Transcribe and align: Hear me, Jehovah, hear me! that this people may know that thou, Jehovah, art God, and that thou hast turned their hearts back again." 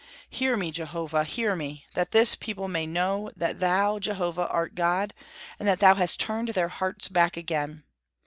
Hear 0.31 0.57
me, 0.57 0.71
Jehovah, 0.71 1.23
hear 1.23 1.55
me! 1.55 1.85
that 1.93 2.09
this 2.09 2.33
people 2.33 2.67
may 2.67 2.87
know 2.87 3.29
that 3.35 3.59
thou, 3.59 3.99
Jehovah, 3.99 4.47
art 4.49 4.73
God, 4.73 5.13
and 5.59 5.67
that 5.67 5.77
thou 5.77 5.93
hast 5.93 6.19
turned 6.19 6.47
their 6.47 6.69
hearts 6.69 7.07
back 7.07 7.37
again." 7.37 7.83